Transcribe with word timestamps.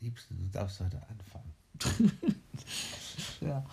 Liebste, 0.00 0.34
du 0.34 0.46
darfst 0.46 0.80
heute 0.80 1.00
anfangen. 1.08 2.12
ja, 3.40 3.64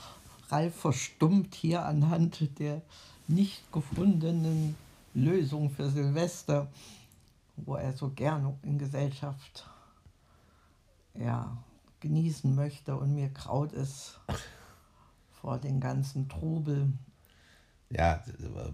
Ralf 0.50 0.76
verstummt 0.76 1.56
hier 1.56 1.86
anhand 1.86 2.60
der 2.60 2.82
nicht 3.28 3.72
gefundenen 3.72 4.76
Lösung 5.14 5.70
für 5.70 5.90
Silvester, 5.90 6.68
wo 7.56 7.76
er 7.76 7.94
so 7.94 8.10
gerne 8.10 8.58
in 8.64 8.78
Gesellschaft 8.78 9.66
ja, 11.14 11.58
genießen 12.00 12.54
möchte 12.54 12.96
und 12.96 13.16
mir 13.16 13.30
kraut 13.30 13.74
es 13.74 14.20
vor 15.42 15.58
den 15.58 15.80
ganzen 15.80 16.30
Trubel. 16.30 16.92
Ja, 17.90 18.24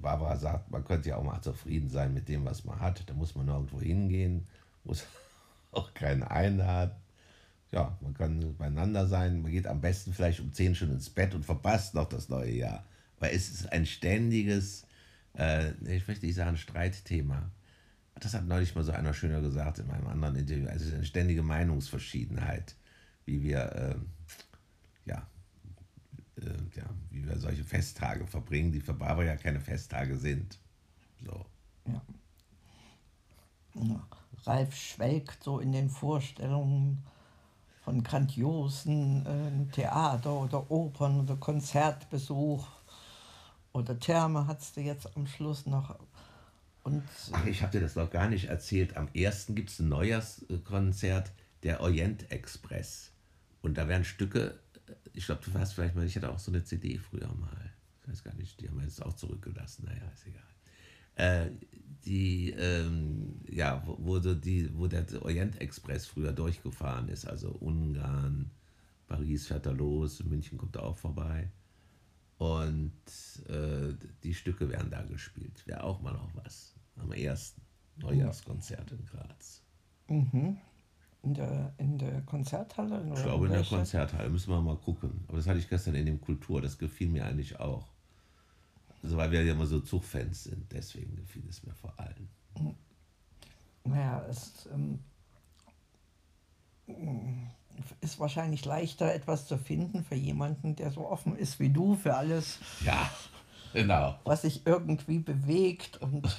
Barbara 0.02 0.36
sagt, 0.38 0.72
man 0.72 0.84
könnte 0.84 1.10
ja 1.10 1.18
auch 1.18 1.24
mal 1.24 1.42
zufrieden 1.42 1.90
sein 1.90 2.14
mit 2.14 2.28
dem, 2.28 2.46
was 2.46 2.66
man 2.66 2.80
hat. 2.80 3.08
Da 3.08 3.14
muss 3.14 3.36
man 3.36 3.46
nirgendwo 3.46 3.80
hingehen, 3.80 4.48
muss 4.84 5.06
auch 5.72 5.94
keinen 5.94 6.24
einladen. 6.24 7.03
Ja, 7.74 7.98
man 8.02 8.14
kann 8.14 8.56
beieinander 8.56 9.08
sein. 9.08 9.42
Man 9.42 9.52
geht 9.52 9.66
am 9.66 9.82
besten 9.82 10.14
vielleicht 10.14 10.40
um 10.40 10.54
10 10.54 10.76
schon 10.76 10.92
ins 10.92 11.10
Bett 11.10 11.34
und 11.34 11.44
verpasst 11.44 11.96
noch 11.96 12.08
das 12.08 12.30
neue 12.30 12.52
Jahr. 12.52 12.86
Weil 13.20 13.36
es 13.36 13.50
ist 13.50 13.72
ein 13.72 13.88
ständiges, 13.88 14.86
äh, 15.36 15.72
ich 15.84 16.08
möchte 16.08 16.28
nicht 16.28 16.36
sagen 16.36 16.56
Streitthema. 16.56 17.50
Das 18.20 18.36
hat 18.36 18.46
neulich 18.46 18.76
mal 18.76 18.84
so 18.84 18.92
einer 18.92 19.16
schöner 19.16 19.42
gesagt 19.42 19.80
in 19.80 19.88
meinem 19.88 20.06
anderen 20.06 20.36
Interview. 20.36 20.68
Es 20.68 20.84
ist 20.84 20.94
eine 20.94 21.04
ständige 21.04 21.42
Meinungsverschiedenheit, 21.42 22.76
wie 23.26 23.42
wir, 23.42 23.60
äh, 23.72 23.96
ja, 25.10 25.28
äh, 26.36 26.78
ja, 26.78 26.86
wie 27.10 27.26
wir 27.26 27.40
solche 27.40 27.64
Festtage 27.64 28.28
verbringen, 28.28 28.72
die 28.72 28.82
für 28.82 28.94
Barbara 28.94 29.26
ja 29.26 29.36
keine 29.36 29.60
Festtage 29.60 30.16
sind. 30.16 30.60
So. 31.26 31.44
Ja. 31.88 32.02
ja. 33.74 34.08
Ralf 34.44 34.76
schwelgt 34.76 35.44
so 35.44 35.60
in 35.60 35.72
den 35.72 35.90
Vorstellungen 35.90 37.04
von 37.84 38.04
grandiosen 38.04 39.26
äh, 39.26 39.74
Theater- 39.74 40.34
oder 40.34 40.72
Opern- 40.72 41.22
oder 41.22 41.36
Konzertbesuch. 41.36 42.66
Oder 43.74 44.00
Therme 44.00 44.48
hattest 44.48 44.78
du 44.78 44.82
jetzt 44.82 45.16
am 45.18 45.28
Schluss 45.28 45.66
noch. 45.66 46.00
Und, 46.84 47.04
Ach, 47.32 47.46
ich 47.46 47.62
habe 47.62 47.72
dir 47.72 47.82
das 47.82 47.96
noch 47.96 48.10
gar 48.10 48.30
nicht 48.30 48.46
erzählt. 48.46 48.96
Am 48.96 49.10
1. 49.16 49.48
gibt 49.50 49.70
es 49.70 49.80
ein 49.80 49.90
Neujahrskonzert, 49.90 51.32
der 51.64 51.82
Orient 51.82 52.32
Express. 52.32 53.12
Und 53.62 53.78
da 53.78 53.88
werden 53.88 54.04
Stücke, 54.04 54.60
ich 55.14 55.26
glaube, 55.26 55.42
du 55.44 55.54
warst 55.54 55.74
vielleicht 55.74 55.96
mal, 55.96 56.06
ich 56.06 56.16
hatte 56.16 56.30
auch 56.30 56.40
so 56.40 56.52
eine 56.52 56.64
CD 56.64 56.98
früher 56.98 57.34
mal. 57.36 57.72
Ich 58.02 58.10
weiß 58.10 58.24
gar 58.24 58.36
nicht, 58.36 58.60
die 58.60 58.68
haben 58.68 58.78
wir 58.78 58.84
jetzt 58.84 59.02
auch 59.02 59.14
zurückgelassen. 59.14 59.86
Naja, 59.86 60.02
ist 60.14 60.28
egal. 60.28 60.44
Äh, 61.16 61.52
die, 62.06 62.52
ähm, 62.52 63.40
ja, 63.50 63.82
wo, 63.86 63.98
wo, 64.00 64.20
die, 64.20 64.70
wo 64.78 64.88
der 64.88 65.06
Orient 65.22 65.60
Express 65.62 66.06
früher 66.06 66.32
durchgefahren 66.32 67.08
ist, 67.10 67.26
also 67.26 67.50
Ungarn, 67.50 68.52
Paris 69.08 69.48
fährt 69.48 69.66
er 69.66 69.74
los, 69.74 70.24
München 70.24 70.58
kommt 70.58 70.76
er 70.76 70.84
auch 70.84 70.98
vorbei. 70.98 71.50
Und 72.38 72.92
äh, 73.48 73.94
die 74.24 74.34
Stücke 74.34 74.70
werden 74.70 74.90
da 74.90 75.02
gespielt. 75.04 75.66
Wäre 75.66 75.84
auch 75.84 76.02
mal 76.02 76.14
noch 76.14 76.30
was. 76.36 76.74
Am 76.98 77.12
ersten 77.12 77.62
Neujahrskonzert 77.98 78.92
in 78.92 79.06
Graz. 79.06 79.62
Mhm. 80.10 80.58
In 81.22 81.34
der, 81.34 81.74
in 81.78 81.98
der 81.98 82.22
Konzerthalle? 82.22 83.02
ich 83.16 83.24
glaube, 83.24 83.46
in 83.46 83.54
der 83.54 83.64
Konzerthalle. 83.64 84.30
Müssen 84.30 84.52
wir 84.52 84.62
mal 84.62 84.76
gucken. 84.76 85.24
Aber 85.28 85.38
das 85.38 85.48
hatte 85.48 85.60
ich 85.60 85.70
gestern 85.70 85.96
in 85.96 86.06
dem 86.06 86.20
Kultur. 86.20 86.62
Das 86.62 86.78
gefiel 86.78 87.08
mir 87.08 87.26
eigentlich 87.26 87.60
auch. 87.60 87.93
Also, 89.04 89.18
weil 89.18 89.32
wir 89.32 89.44
ja 89.44 89.52
immer 89.52 89.66
so 89.66 89.82
Zugfans 89.82 90.46
sind. 90.46 90.72
Deswegen 90.72 91.16
gefiel 91.18 91.44
es 91.50 91.62
mir 91.64 91.74
vor 91.74 91.94
allem. 92.00 92.30
Naja, 93.84 94.26
es 94.30 94.70
ähm, 94.74 95.00
ist 98.00 98.20
wahrscheinlich 98.20 98.64
leichter, 98.64 99.14
etwas 99.14 99.46
zu 99.46 99.58
finden 99.58 100.06
für 100.06 100.16
jemanden, 100.16 100.78
der 100.78 100.92
so 100.92 101.10
offen 101.10 101.36
ist 101.36 101.60
wie 101.60 101.70
du, 101.70 101.96
für 101.96 102.16
alles. 102.16 102.60
Ja, 102.86 103.12
genau. 103.74 104.16
Was 104.24 104.44
sich 104.44 104.66
irgendwie 104.66 105.20
bewegt 105.20 105.98
und, 105.98 106.36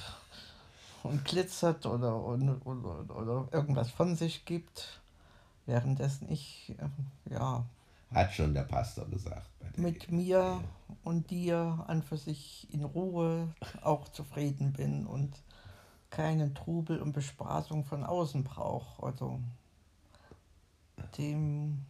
und 1.03 1.23
glitzert 1.23 1.85
oder, 1.85 2.19
oder, 2.23 2.57
oder, 2.65 3.15
oder 3.15 3.47
irgendwas 3.51 3.91
von 3.91 4.15
sich 4.15 4.45
gibt. 4.45 5.01
Währenddessen 5.67 6.31
ich, 6.31 6.75
äh, 6.79 7.33
ja. 7.33 7.65
Hat 8.11 8.33
schon 8.33 8.53
der 8.53 8.63
Pastor 8.63 9.05
gesagt. 9.09 9.49
mit 9.77 10.11
mir 10.11 10.63
und 11.03 11.29
dir 11.31 11.83
an 11.87 12.01
für 12.01 12.17
sich 12.17 12.67
in 12.71 12.83
Ruhe 12.83 13.53
auch 13.81 14.07
zufrieden 14.09 14.73
bin 14.73 15.05
und 15.05 15.35
keinen 16.09 16.55
Trubel 16.55 17.01
und 17.01 17.11
Bespaßung 17.11 17.83
von 17.83 18.03
außen 18.03 18.43
brauche. 18.43 19.03
Also 19.03 19.39
dem, 21.17 21.85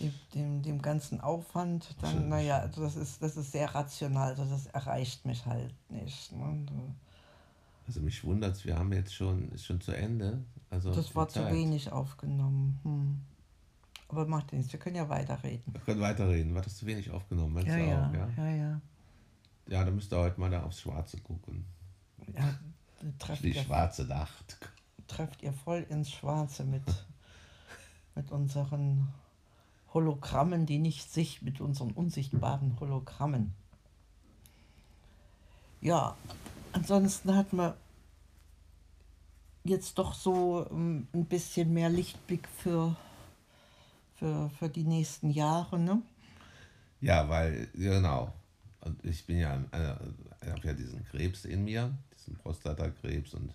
dem, 0.00 0.14
dem, 0.34 0.62
dem 0.62 0.82
ganzen 0.82 1.20
Aufwand, 1.20 1.94
dann, 2.00 2.28
naja, 2.28 2.58
also 2.58 2.82
das 2.82 2.96
ist, 2.96 3.22
das 3.22 3.36
ist 3.36 3.52
sehr 3.52 3.74
rational, 3.74 4.30
also 4.30 4.44
das 4.44 4.66
erreicht 4.66 5.26
mich 5.26 5.44
halt 5.44 5.74
nicht. 5.90 6.32
Ne? 6.32 6.66
Also 7.86 8.00
mich 8.00 8.24
wundert 8.24 8.56
es, 8.56 8.64
wir 8.64 8.78
haben 8.78 8.92
jetzt 8.92 9.14
schon, 9.14 9.50
ist 9.52 9.66
schon 9.66 9.80
zu 9.80 9.92
Ende. 9.92 10.42
Also 10.70 10.92
das 10.92 11.14
war 11.14 11.28
Zeit. 11.28 11.48
zu 11.48 11.54
wenig 11.54 11.90
aufgenommen. 11.92 12.78
Hm. 12.82 13.20
Aber 14.18 14.26
macht 14.26 14.52
nichts, 14.52 14.72
wir 14.72 14.80
können 14.80 14.96
ja 14.96 15.08
weiterreden. 15.08 15.62
Wir 15.72 15.80
können 15.80 16.00
weiterreden. 16.00 16.52
War 16.52 16.62
das 16.62 16.76
zu 16.76 16.86
wenig 16.86 17.08
aufgenommen? 17.12 17.64
Ja, 17.64 17.76
ja, 17.76 18.08
auch, 18.08 18.12
ja, 18.12 18.28
ja, 18.36 18.50
ja. 18.50 18.80
Ja, 19.68 19.84
dann 19.84 19.94
müsst 19.94 20.12
ihr 20.12 20.18
heute 20.18 20.40
mal 20.40 20.50
da 20.50 20.64
aufs 20.64 20.80
Schwarze 20.80 21.18
gucken. 21.18 21.64
Ja, 22.34 22.58
Die 23.42 23.54
schwarze 23.54 24.06
Nacht. 24.06 24.58
Trefft 25.06 25.44
ihr 25.44 25.52
voll 25.52 25.86
ins 25.88 26.10
Schwarze 26.10 26.64
mit 26.64 26.82
mit 28.16 28.32
unseren 28.32 29.06
Hologrammen, 29.94 30.66
die 30.66 30.80
nicht 30.80 31.12
sich, 31.12 31.40
mit 31.42 31.60
unseren 31.60 31.92
unsichtbaren 31.92 32.78
Hologrammen. 32.80 33.54
Ja, 35.80 36.16
ansonsten 36.72 37.36
hat 37.36 37.52
man 37.52 37.74
jetzt 39.62 39.96
doch 39.96 40.12
so 40.12 40.66
ähm, 40.72 41.06
ein 41.14 41.26
bisschen 41.26 41.72
mehr 41.72 41.88
Lichtblick 41.88 42.48
für, 42.48 42.96
für, 44.18 44.50
für 44.50 44.68
die 44.68 44.84
nächsten 44.84 45.30
Jahre, 45.30 45.78
ne? 45.78 46.02
Ja, 47.00 47.28
weil, 47.28 47.68
genau. 47.74 48.32
Und 48.80 49.04
ich 49.04 49.24
bin 49.26 49.38
ja, 49.38 49.54
äh, 49.72 49.94
ich 50.42 50.48
habe 50.50 50.66
ja 50.66 50.72
diesen 50.72 51.04
Krebs 51.04 51.44
in 51.44 51.64
mir, 51.64 51.96
diesen 52.16 52.36
Prostatakrebs 52.36 53.34
und 53.34 53.54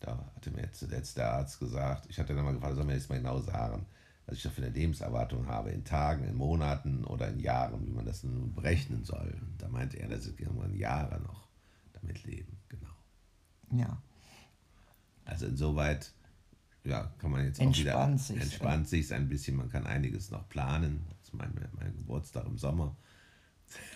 da 0.00 0.18
hatte 0.34 0.50
mir 0.50 0.62
jetzt 0.62 0.80
zuletzt 0.80 1.16
der 1.16 1.32
Arzt 1.32 1.58
gesagt, 1.58 2.06
ich 2.08 2.18
hatte 2.18 2.34
dann 2.34 2.44
mal 2.44 2.54
gefragt, 2.54 2.74
soll 2.74 2.84
mir 2.84 2.94
jetzt 2.94 3.08
mal 3.08 3.18
genau 3.18 3.40
sagen, 3.40 3.86
was 4.26 4.36
ich 4.36 4.42
da 4.42 4.50
für 4.50 4.62
eine 4.62 4.70
Lebenserwartung 4.70 5.46
habe, 5.46 5.70
in 5.70 5.84
Tagen, 5.84 6.24
in 6.24 6.34
Monaten 6.34 7.04
oder 7.04 7.28
in 7.28 7.40
Jahren, 7.40 7.86
wie 7.86 7.92
man 7.92 8.06
das 8.06 8.22
nun 8.24 8.54
berechnen 8.54 9.04
soll. 9.04 9.36
Und 9.40 9.60
da 9.60 9.68
meinte 9.68 9.98
er, 9.98 10.08
dass 10.08 10.26
ich 10.26 10.38
irgendwann 10.38 10.74
Jahre 10.74 11.20
noch 11.20 11.48
damit 11.92 12.24
leben, 12.24 12.58
genau. 12.68 13.82
Ja. 13.84 14.02
Also 15.24 15.46
insoweit, 15.46 16.12
ja, 16.84 17.12
kann 17.18 17.30
man 17.30 17.44
jetzt 17.44 17.60
auch 17.60 17.76
wieder 17.76 18.18
sich, 18.18 18.40
entspannt 18.40 18.88
sich 18.88 19.12
ein 19.12 19.28
bisschen, 19.28 19.56
man 19.56 19.70
kann 19.70 19.86
einiges 19.86 20.30
noch 20.30 20.48
planen. 20.48 21.04
Das 21.08 21.28
ist 21.28 21.34
mein, 21.34 21.52
mein 21.78 21.96
Geburtstag 21.96 22.46
im 22.46 22.58
Sommer. 22.58 22.96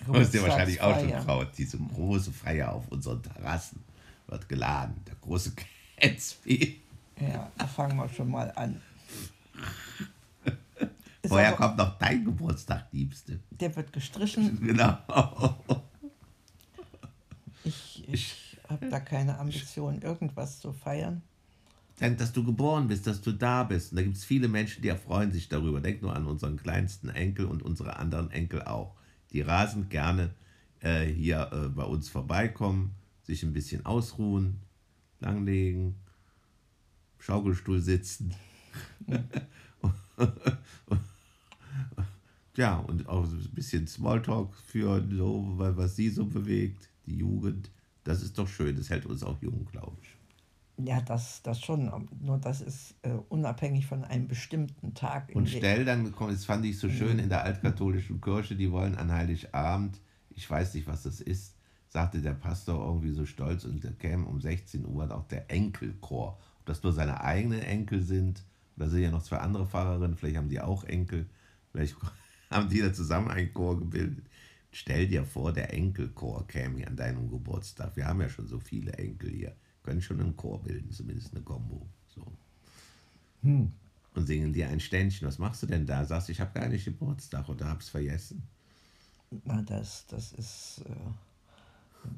Du 0.06 0.14
hast 0.14 0.32
dir 0.32 0.42
wahrscheinlich 0.42 0.80
auch 0.80 0.98
schon 0.98 1.10
traut, 1.10 1.48
diese 1.58 1.78
große 1.78 2.32
Feier 2.32 2.72
auf 2.72 2.88
unseren 2.88 3.22
Terrassen 3.22 3.82
wird 4.26 4.48
geladen. 4.48 4.94
Der 5.06 5.16
große 5.16 5.52
Gatsby. 6.00 6.80
Ja, 7.20 7.50
da 7.58 7.66
fangen 7.66 7.96
wir 7.96 8.08
schon 8.08 8.30
mal 8.30 8.50
an. 8.52 8.80
Woher 11.22 11.52
kommt 11.52 11.76
noch 11.76 11.98
dein 11.98 12.24
Geburtstag, 12.24 12.86
Liebste? 12.92 13.40
Der 13.50 13.74
wird 13.74 13.92
gestrichen. 13.92 14.58
Genau. 14.66 14.98
Ich, 17.64 18.04
ich 18.08 18.56
habe 18.68 18.88
da 18.88 19.00
keine 19.00 19.38
Ambition, 19.38 20.00
irgendwas 20.02 20.60
zu 20.60 20.72
feiern. 20.72 21.22
Denk, 22.00 22.18
dass 22.18 22.32
du 22.32 22.44
geboren 22.44 22.88
bist, 22.88 23.06
dass 23.06 23.22
du 23.22 23.32
da 23.32 23.64
bist. 23.64 23.92
Und 23.92 23.96
da 23.96 24.02
gibt 24.02 24.16
es 24.16 24.24
viele 24.24 24.48
Menschen, 24.48 24.82
die 24.82 24.88
erfreuen 24.88 25.32
sich 25.32 25.48
darüber. 25.48 25.80
Denk 25.80 26.02
nur 26.02 26.14
an 26.14 26.26
unseren 26.26 26.56
kleinsten 26.58 27.08
Enkel 27.08 27.46
und 27.46 27.62
unsere 27.62 27.96
anderen 27.96 28.30
Enkel 28.30 28.62
auch. 28.62 28.94
Die 29.32 29.40
rasend 29.40 29.88
gerne 29.88 30.34
äh, 30.80 31.06
hier 31.06 31.50
äh, 31.52 31.68
bei 31.68 31.84
uns 31.84 32.10
vorbeikommen, 32.10 32.94
sich 33.22 33.42
ein 33.42 33.54
bisschen 33.54 33.86
ausruhen, 33.86 34.60
langlegen, 35.20 35.96
Schaukelstuhl 37.18 37.80
sitzen. 37.80 38.34
ja, 42.56 42.76
und 42.76 43.08
auch 43.08 43.24
ein 43.24 43.50
bisschen 43.54 43.86
Smalltalk 43.86 44.54
für 44.54 45.02
so, 45.10 45.54
was 45.56 45.96
sie 45.96 46.10
so 46.10 46.26
bewegt, 46.26 46.90
die 47.06 47.16
Jugend. 47.16 47.70
Das 48.04 48.22
ist 48.22 48.38
doch 48.38 48.48
schön, 48.48 48.76
das 48.76 48.90
hält 48.90 49.06
uns 49.06 49.22
auch 49.22 49.40
jung, 49.42 49.66
glaube 49.72 49.96
ich. 50.02 50.15
Ja, 50.78 51.00
das, 51.00 51.42
das 51.42 51.60
schon. 51.60 52.08
Nur 52.20 52.38
das 52.38 52.60
ist 52.60 52.94
äh, 53.02 53.12
unabhängig 53.28 53.86
von 53.86 54.04
einem 54.04 54.28
bestimmten 54.28 54.94
Tag. 54.94 55.30
Und 55.34 55.48
stell 55.48 55.84
dann, 55.84 56.12
das 56.18 56.44
fand 56.44 56.66
ich 56.66 56.78
so 56.78 56.90
schön 56.90 57.18
in 57.18 57.30
der 57.30 57.44
altkatholischen 57.44 58.20
Kirche, 58.20 58.56
die 58.56 58.70
wollen 58.70 58.94
an 58.94 59.10
Heiligabend, 59.10 60.00
ich 60.30 60.48
weiß 60.48 60.74
nicht, 60.74 60.86
was 60.86 61.04
das 61.04 61.20
ist, 61.20 61.56
sagte 61.88 62.20
der 62.20 62.34
Pastor 62.34 62.84
irgendwie 62.86 63.12
so 63.12 63.24
stolz 63.24 63.64
und 63.64 63.82
da 63.82 63.90
käme 63.90 64.26
um 64.26 64.40
16 64.40 64.86
Uhr 64.86 65.10
auch 65.14 65.26
der 65.28 65.50
Enkelchor. 65.50 66.38
Ob 66.60 66.66
das 66.66 66.82
nur 66.82 66.92
seine 66.92 67.22
eigenen 67.22 67.62
Enkel 67.62 68.02
sind 68.02 68.44
Da 68.76 68.88
sind 68.88 69.00
ja 69.00 69.10
noch 69.10 69.22
zwei 69.22 69.38
andere 69.38 69.66
Pfarrerinnen, 69.66 70.16
vielleicht 70.16 70.36
haben 70.36 70.50
die 70.50 70.60
auch 70.60 70.84
Enkel, 70.84 71.26
vielleicht 71.72 71.96
haben 72.50 72.68
die 72.68 72.80
da 72.80 72.92
zusammen 72.92 73.30
einen 73.30 73.54
Chor 73.54 73.78
gebildet. 73.78 74.26
Stell 74.70 75.06
dir 75.06 75.24
vor, 75.24 75.54
der 75.54 75.72
Enkelchor 75.72 76.46
käme 76.46 76.86
an 76.86 76.96
deinem 76.96 77.30
Geburtstag. 77.30 77.96
Wir 77.96 78.06
haben 78.06 78.20
ja 78.20 78.28
schon 78.28 78.46
so 78.46 78.58
viele 78.60 78.92
Enkel 78.92 79.30
hier. 79.30 79.56
Können 79.86 80.02
schon 80.02 80.20
einen 80.20 80.36
Chor 80.36 80.60
bilden, 80.64 80.90
zumindest 80.90 81.32
eine 81.32 81.44
Combo. 81.44 81.86
So. 82.08 82.20
Hm. 83.42 83.72
Und 84.16 84.26
singen 84.26 84.52
dir 84.52 84.68
ein 84.68 84.80
Ständchen. 84.80 85.28
Was 85.28 85.38
machst 85.38 85.62
du 85.62 85.66
denn 85.66 85.86
da? 85.86 86.04
Sagst 86.04 86.26
du, 86.26 86.32
ich 86.32 86.40
habe 86.40 86.58
gar 86.58 86.68
nicht 86.68 86.84
Geburtstag 86.84 87.48
oder 87.48 87.68
hab's 87.68 87.88
vergessen? 87.88 88.42
Na, 89.44 89.62
das, 89.62 90.04
das 90.08 90.32
ist. 90.32 90.82
Äh, 90.86 92.10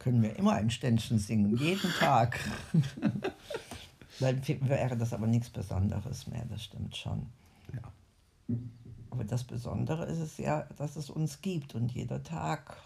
können 0.00 0.22
wir 0.22 0.34
immer 0.36 0.54
ein 0.54 0.70
Ständchen 0.70 1.20
singen, 1.20 1.56
jeden 1.56 1.90
Tag. 2.00 2.40
Dann 4.18 4.42
wäre 4.46 4.96
das 4.96 5.12
aber 5.12 5.28
nichts 5.28 5.50
Besonderes 5.50 6.26
mehr, 6.26 6.44
das 6.46 6.64
stimmt 6.64 6.96
schon. 6.96 7.26
Ja. 7.72 8.56
Aber 9.10 9.24
das 9.24 9.44
Besondere 9.44 10.06
ist 10.06 10.18
es 10.18 10.38
ja, 10.38 10.64
dass 10.76 10.96
es 10.96 11.10
uns 11.10 11.40
gibt 11.40 11.76
und 11.76 11.92
jeder 11.92 12.24
Tag 12.24 12.76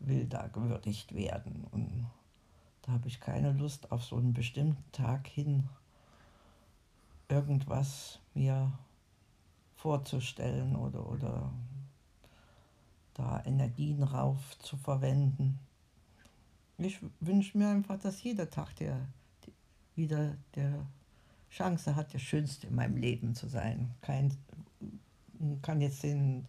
will 0.00 0.26
da 0.26 0.48
gewürdigt 0.48 1.14
werden. 1.14 1.66
Und 1.70 2.06
da 2.82 2.92
habe 2.92 3.08
ich 3.08 3.20
keine 3.20 3.52
Lust, 3.52 3.92
auf 3.92 4.04
so 4.04 4.16
einen 4.16 4.32
bestimmten 4.32 4.90
Tag 4.92 5.26
hin 5.26 5.68
irgendwas 7.28 8.18
mir 8.34 8.72
vorzustellen 9.76 10.76
oder, 10.76 11.08
oder 11.08 11.52
da 13.14 13.42
Energien 13.44 14.02
rauf 14.02 14.58
zu 14.58 14.76
verwenden. 14.76 15.58
Ich 16.78 16.98
wünsche 17.20 17.58
mir 17.58 17.68
einfach, 17.68 17.98
dass 17.98 18.22
jeder 18.22 18.48
Tag 18.50 18.74
der, 18.76 18.96
der 19.46 19.52
wieder 19.94 20.36
der 20.54 20.86
Chance 21.50 21.96
hat, 21.96 22.12
der 22.12 22.18
schönste 22.18 22.68
in 22.68 22.74
meinem 22.74 22.96
Leben 22.96 23.34
zu 23.34 23.48
sein. 23.48 23.94
Kein, 24.00 24.36
kann 25.62 25.80
jetzt 25.80 26.02
den 26.02 26.46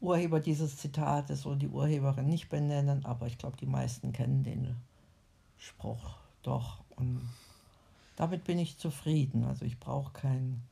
Urheber 0.00 0.40
dieses 0.40 0.76
Zitates 0.76 1.46
oder 1.46 1.56
die 1.56 1.68
Urheberin 1.68 2.26
nicht 2.26 2.48
benennen, 2.48 3.04
aber 3.04 3.26
ich 3.26 3.38
glaube, 3.38 3.56
die 3.56 3.66
meisten 3.66 4.12
kennen 4.12 4.44
den 4.44 4.76
Spruch 5.58 6.16
doch. 6.42 6.84
Und 6.96 7.20
damit 8.16 8.44
bin 8.44 8.58
ich 8.58 8.78
zufrieden. 8.78 9.44
Also 9.44 9.64
ich 9.64 9.78
brauche 9.78 10.12
kein 10.12 10.62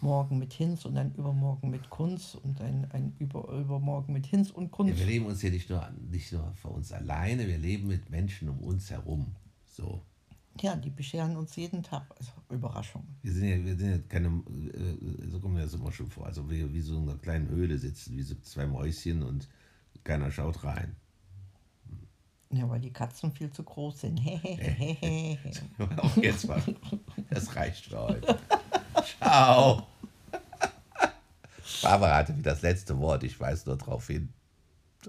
Morgen 0.00 0.38
mit 0.38 0.54
Hinz 0.54 0.86
und 0.86 0.96
ein 0.96 1.14
Übermorgen 1.14 1.70
mit 1.70 1.90
Kunst 1.90 2.36
und 2.36 2.60
ein, 2.60 2.90
ein 2.92 3.14
Über 3.18 3.48
Übermorgen 3.50 4.14
mit 4.14 4.26
Hinz 4.26 4.50
und 4.50 4.70
Kunst. 4.70 4.94
Ja, 4.94 4.98
wir 4.98 5.06
leben 5.06 5.26
uns 5.26 5.42
hier 5.42 5.50
nicht 5.50 5.68
nur, 5.68 5.86
nicht 6.10 6.32
nur 6.32 6.52
für 6.54 6.68
uns 6.68 6.90
alleine, 6.90 7.46
wir 7.46 7.58
leben 7.58 7.88
mit 7.88 8.08
Menschen 8.08 8.48
um 8.48 8.60
uns 8.60 8.90
herum. 8.90 9.26
So. 9.66 10.00
Ja, 10.60 10.76
die 10.76 10.90
bescheren 10.90 11.36
uns 11.36 11.54
jeden 11.56 11.82
Tag. 11.82 12.06
Also 12.18 12.30
Überraschung. 12.48 13.04
Wir 13.22 13.32
sind 13.32 13.48
ja, 13.48 13.64
wir 13.64 13.76
sind 13.76 13.90
ja 13.90 13.98
keine, 14.08 14.28
äh, 14.28 15.28
so 15.28 15.40
kommen 15.40 15.56
wir 15.56 15.64
das 15.64 15.74
immer 15.74 15.92
schon 15.92 16.08
vor. 16.08 16.26
Also 16.26 16.48
wie, 16.48 16.72
wie 16.72 16.80
so 16.80 16.96
in 16.96 17.08
einer 17.08 17.18
kleinen 17.18 17.48
Höhle 17.48 17.76
sitzen, 17.76 18.16
wie 18.16 18.22
so 18.22 18.36
zwei 18.36 18.66
Mäuschen 18.66 19.22
und 19.22 19.48
keiner 20.04 20.30
schaut 20.30 20.64
rein. 20.64 20.96
Ja, 22.54 22.68
weil 22.70 22.80
die 22.80 22.92
Katzen 22.92 23.32
viel 23.32 23.50
zu 23.50 23.62
groß 23.64 24.02
sind. 24.02 24.20
Auch 25.96 26.16
jetzt 26.16 26.46
mal. 26.46 26.62
Das 27.30 27.56
reicht 27.56 27.86
für 27.86 27.98
heute. 27.98 28.38
Ciao. 29.18 29.86
Barbara 31.82 32.16
hatte 32.16 32.36
wie 32.36 32.42
das 32.42 32.62
letzte 32.62 32.98
Wort. 32.98 33.24
Ich 33.24 33.40
weise 33.40 33.68
nur 33.68 33.78
darauf 33.78 34.06
hin. 34.06 34.32